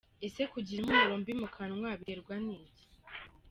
Ese 0.27 0.41
kugira 0.51 0.79
impumuro 0.81 1.15
mbi 1.21 1.33
mu 1.41 1.47
kanwa 1.55 1.89
biterwa 1.99 2.33
n’iki?. 2.45 2.85